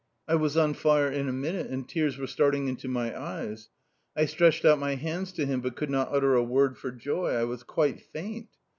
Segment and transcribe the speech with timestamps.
[0.27, 3.69] I was on fire in a minute, and tears were starting into my eyes.
[4.17, 7.33] I stretched out my hands to him, but could not utter a word for joy;
[7.35, 8.49] I was quite faint.